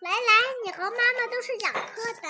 [0.00, 0.16] 来来，
[0.64, 1.80] 你和妈妈都是讲课
[2.22, 2.28] 的。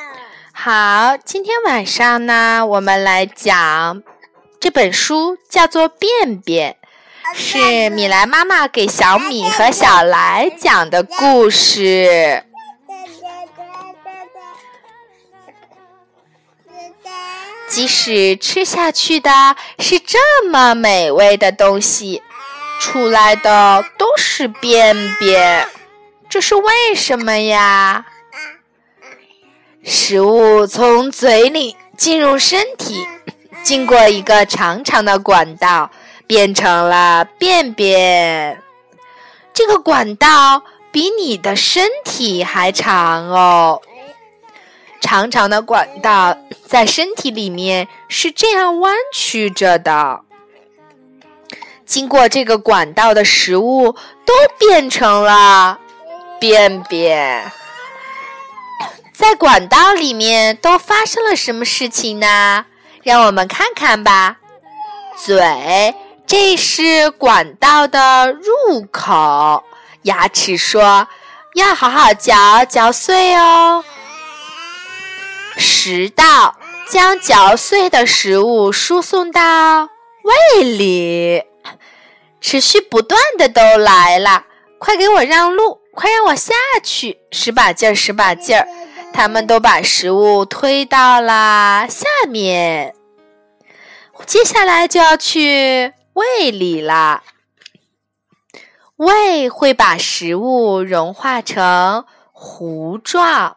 [0.53, 4.03] 好，今天晚上呢，我们来讲
[4.60, 6.76] 这本书，叫做《便便》，
[7.37, 12.45] 是米莱妈妈给小米和小来讲的故事。
[17.68, 22.23] 即使吃下去的是这么美味的东西，
[22.80, 25.69] 出来的都是便便，
[26.29, 28.07] 这是为什么呀？
[29.83, 33.07] 食物从嘴里进入身体，
[33.62, 35.91] 经过一个长长的管道，
[36.27, 38.61] 变成了便便。
[39.55, 43.81] 这个管道比你的身体还长哦。
[45.01, 46.37] 长长的管道
[46.67, 50.20] 在身体里面是这样弯曲着的，
[51.84, 55.79] 经过这个管道的食物都变成了
[56.39, 57.53] 便便。
[59.12, 62.67] 在管道里面都发生了什么事情呢？
[63.03, 64.37] 让我们看看吧。
[65.17, 65.95] 嘴，
[66.27, 69.65] 这是管道的入口。
[70.03, 71.09] 牙齿说
[71.55, 73.84] ：“要好好嚼，嚼碎哦。”
[75.56, 76.56] 食道
[76.89, 79.89] 将嚼碎的食物输送到
[80.23, 81.43] 胃里，
[82.41, 84.45] 持续不断的都来了，
[84.78, 86.52] 快给我让路，快让我下
[86.83, 88.69] 去，使把劲儿，使把劲儿，
[89.14, 92.94] 他们都把食物推到了下面，
[94.27, 97.22] 接下来就要去胃里了，
[98.97, 103.56] 胃会把食物融化成糊状。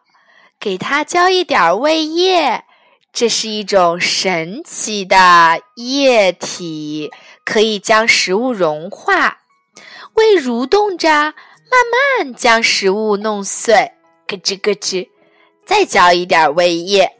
[0.61, 2.63] 给它浇一点胃液，
[3.11, 7.11] 这是一种神奇的液体，
[7.43, 9.39] 可以将食物融化。
[10.15, 11.33] 胃蠕动着，
[11.69, 13.93] 慢慢将食物弄碎，
[14.27, 15.09] 咯吱咯吱。
[15.65, 17.11] 再浇一点胃液，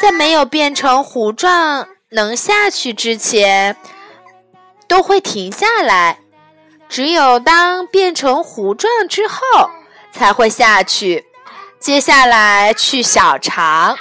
[0.00, 3.76] 在没有变成糊状能下去之前，
[4.86, 6.20] 都会停下来。
[6.88, 9.70] 只有当变成糊状之后，
[10.12, 11.26] 才会下去。
[11.80, 13.98] 接下来去小肠，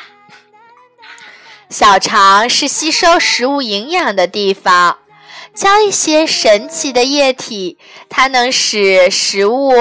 [1.70, 5.00] 小肠是吸收食物营养的地方。
[5.54, 7.78] 浇一些神奇的液体，
[8.10, 9.72] 它能使食物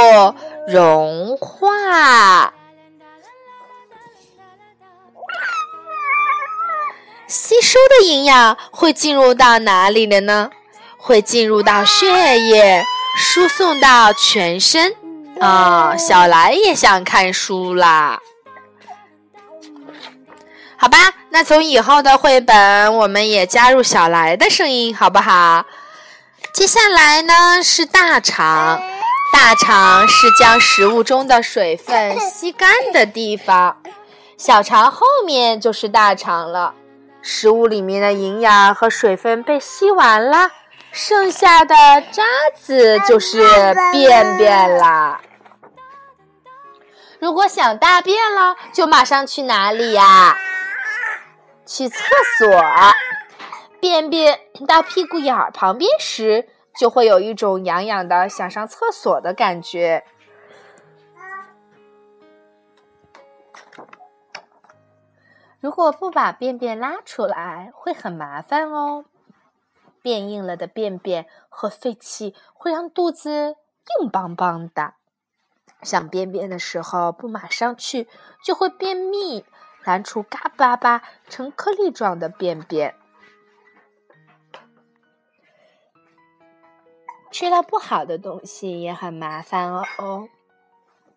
[0.69, 2.53] 融化。
[7.27, 10.51] 吸收的营养会进入到哪里了呢？
[10.99, 12.85] 会进入到血液，
[13.17, 14.95] 输送到全身。
[15.41, 18.21] 啊，小来也想看书啦。
[20.83, 20.99] 好吧，
[21.31, 25.65] 那从以后的绘本，我们也加入小来的声音，好不好？
[26.53, 28.83] 接下来呢是大肠，
[29.33, 33.77] 大肠是将食物中的水分吸干的地方，
[34.37, 36.75] 小肠后面就是大肠了。
[37.23, 40.51] 食物里面的营养和水分被吸完了，
[40.91, 41.77] 剩下的
[42.11, 42.25] 渣
[42.61, 43.41] 子就是
[43.93, 45.21] 便便啦。
[47.21, 50.37] 如果想大便了，就马上去哪里呀？
[51.65, 51.97] 去厕
[52.39, 52.49] 所。
[53.81, 60.05] 便便到屁股眼儿旁边时，就会有一种痒痒的想上厕所的感觉。
[65.61, 69.05] 如果不把便便拉出来，会很麻烦哦。
[70.01, 73.57] 变硬了的便便和废气会让肚子
[74.01, 74.95] 硬邦邦的。
[75.83, 78.09] 想便便的时候不马上去，
[78.45, 79.45] 就会便秘，
[79.85, 82.95] 难出嘎巴巴成颗粒状的便便。
[87.31, 90.29] 吃了不好的东西也很麻烦哦哦，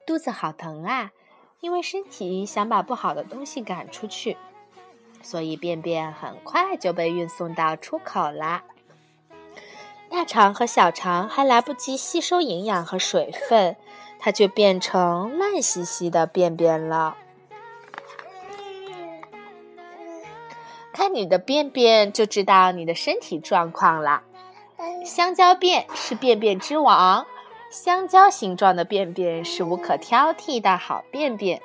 [0.07, 1.11] 肚子好疼啊！
[1.59, 4.37] 因为身体想把不好的东西赶出去，
[5.21, 8.63] 所以便便很快就被运送到出口啦。
[10.09, 13.75] 大肠和小肠还来不及吸收营养和水分。
[14.17, 17.17] 它就变成烂兮兮的便便了。
[20.95, 24.23] 看你的便便就知道你的身体状况了。
[25.03, 27.27] 香蕉便是便便之王，
[27.69, 31.61] 香蕉形状的便便是无可挑剔的好便便。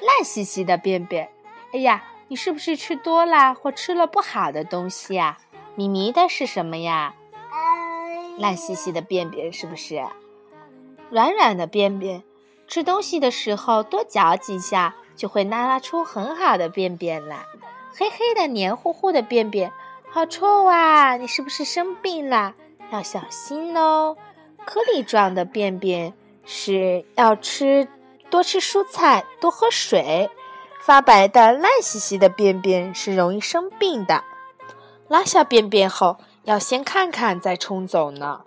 [0.00, 1.30] 烂兮兮的便便，
[1.72, 5.38] 哎呀，你是不是吃多了或吃了不好的东西呀？
[5.74, 7.16] 咪咪的是什么呀？
[8.38, 10.00] 烂兮兮的便便是不是？
[11.10, 12.22] 软软的便便，
[12.68, 17.38] 吃东西的时候多嚼几下，就会拉拉出很好的便便来。
[17.98, 19.72] 黑黑的、黏糊糊的便便，
[20.10, 21.16] 好臭啊！
[21.16, 22.54] 你是不是生病了？
[22.92, 24.16] 要小心哦。
[24.66, 26.12] 颗粒状的便便
[26.44, 27.88] 是要吃
[28.28, 30.28] 多吃蔬菜，多喝水。
[30.82, 34.22] 发白的烂兮兮的便便是容易生病的。
[35.08, 38.42] 拉下便便后，要先看看再冲走呢。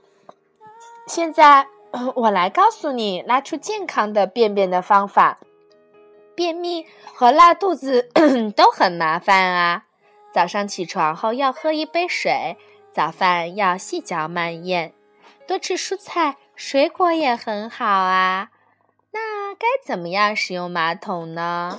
[1.07, 1.68] 现在
[2.16, 5.40] 我来告诉你拉出健康的便便的方法。
[6.39, 8.09] 便秘和拉肚子
[8.56, 9.83] 都很麻烦啊。
[10.33, 12.56] 早上起床后要喝一杯水，
[12.94, 14.94] 早饭要细嚼慢咽，
[15.45, 18.51] 多吃蔬菜水果也很好啊。
[19.12, 21.77] 那该怎么样使用马桶呢？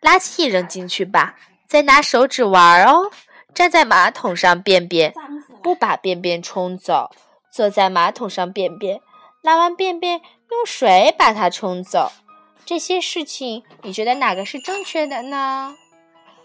[0.00, 1.34] 垃圾扔进去吧，
[1.66, 3.10] 再拿手指玩哦。
[3.52, 5.12] 站在马桶上便便，
[5.60, 7.10] 不把便便冲走；
[7.50, 9.00] 坐在马桶上便便，
[9.42, 10.20] 拉完便便
[10.52, 12.12] 用水把它冲走。
[12.66, 15.76] 这些事情，你觉得哪个是正确的呢？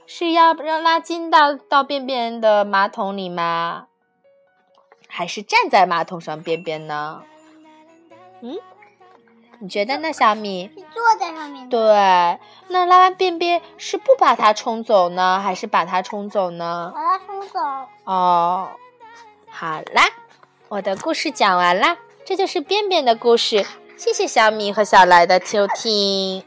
[0.05, 3.87] 是要让垃圾到到便便的马桶里吗？
[5.07, 7.23] 还是站在马桶上便便呢？
[8.41, 8.59] 嗯？
[9.59, 10.69] 你觉得呢，小米？
[10.75, 11.67] 是坐在上面。
[11.69, 11.79] 对，
[12.67, 16.91] 那拉完便便是不把它冲走呢，还是把它冲走呢？
[16.93, 17.59] 把它冲走。
[18.03, 18.69] 哦，
[19.49, 20.03] 好啦，
[20.69, 23.65] 我的故事讲完啦，这就是便便的故事。
[24.03, 26.41] 谢谢小米和小来的秋听。